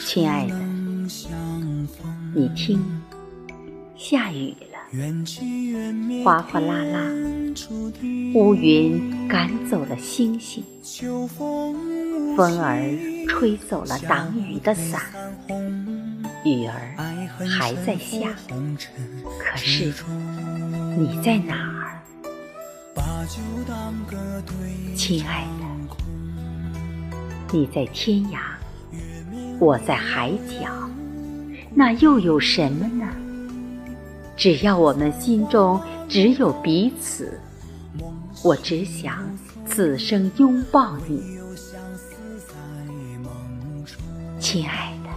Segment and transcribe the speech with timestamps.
[0.00, 0.54] 亲爱的，
[2.34, 2.80] 你听，
[3.96, 4.78] 下雨了，
[6.24, 7.00] 哗哗啦啦，
[8.34, 10.64] 乌云赶走了星星，
[12.36, 12.82] 风儿
[13.28, 15.00] 吹走了挡雨的伞，
[16.44, 16.96] 雨儿
[17.46, 18.34] 还在下，
[19.38, 19.92] 可是
[20.98, 22.02] 你在哪儿，
[24.96, 25.64] 亲爱的？
[27.52, 28.40] 你在天涯。
[29.60, 30.70] 我在海角，
[31.74, 33.06] 那又有什么呢？
[34.34, 37.38] 只要我们心中只有彼此，
[38.42, 39.18] 我只想
[39.66, 41.22] 此生拥抱你，
[44.40, 45.10] 亲爱的。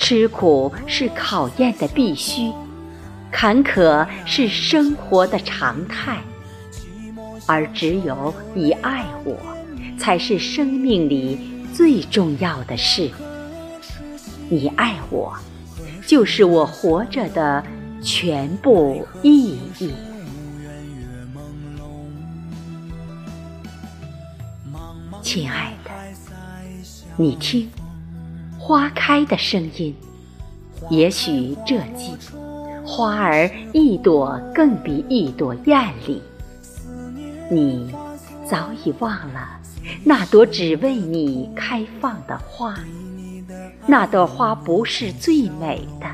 [0.00, 2.50] 吃苦是考验的必须，
[3.30, 6.18] 坎坷是生活的常态，
[7.46, 9.36] 而只有你爱我，
[9.96, 11.38] 才是生命里
[11.78, 13.08] 最重要的事。
[14.48, 15.32] 你爱我，
[16.04, 17.64] 就是我活着的
[18.02, 19.94] 全部意义。
[25.22, 25.90] 亲爱的，
[27.16, 27.70] 你听，
[28.58, 29.94] 花开的声音。
[30.90, 32.12] 也许这季，
[32.84, 36.20] 花儿一朵更比一朵艳丽。
[37.48, 37.94] 你
[38.44, 39.57] 早已忘了
[40.04, 42.74] 那朵只为你开放的花。
[43.86, 46.06] 那朵花不是最美的，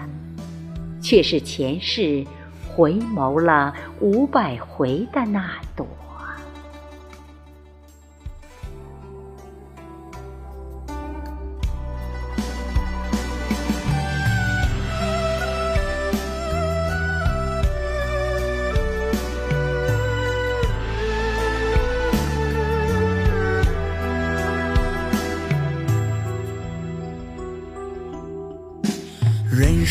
[1.01, 2.25] 却是前世
[2.69, 5.87] 回眸了五百回的那朵。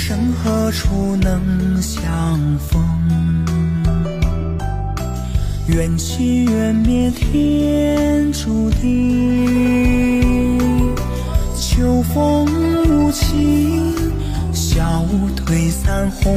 [0.05, 2.83] 生何处能相逢？
[5.65, 10.59] 缘起缘灭天注定。
[11.57, 12.45] 秋风
[12.83, 13.95] 无情，
[14.51, 16.35] 笑雾褪散红，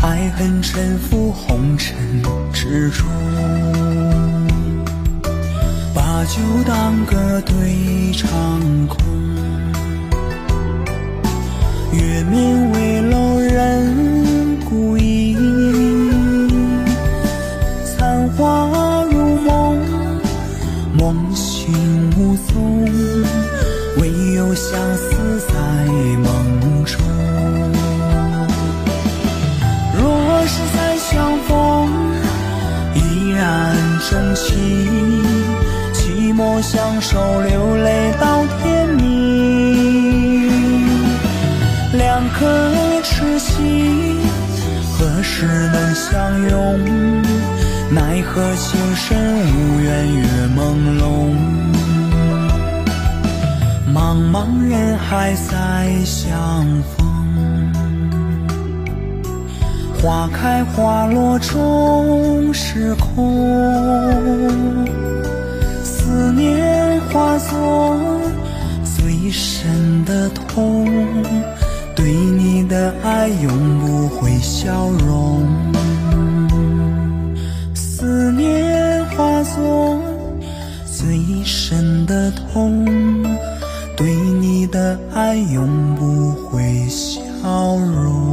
[0.00, 1.96] 爱恨沉浮红尘
[2.52, 3.08] 之中。
[5.92, 8.28] 把酒当歌对长
[8.86, 9.09] 空。
[18.36, 19.78] 花如梦，
[20.98, 21.72] 梦醒
[22.16, 22.84] 无踪，
[23.98, 25.54] 唯有相思在
[26.16, 27.00] 梦中。
[29.96, 30.00] 若
[30.46, 31.90] 是再相逢，
[32.94, 33.76] 依然
[34.08, 34.54] 钟情，
[35.92, 39.00] 寂寞相守，流泪到天明。
[41.92, 42.46] 两颗
[43.02, 44.20] 痴心，
[44.92, 46.80] 何时能相拥？
[47.92, 49.18] 奈何情深
[49.48, 50.24] 无缘月
[50.56, 50.58] 朦
[51.00, 51.02] 胧。
[53.92, 56.64] 茫茫人海再相
[56.96, 57.04] 逢，
[60.00, 63.48] 花开花落终是空。
[65.82, 67.98] 思念化作
[68.84, 70.86] 最深的痛。
[71.96, 75.44] 对你的爱永不会消融，
[81.30, 82.84] 一生的痛，
[83.96, 88.29] 对你的爱永不会消融。